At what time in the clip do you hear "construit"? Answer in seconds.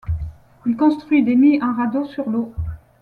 0.77-1.23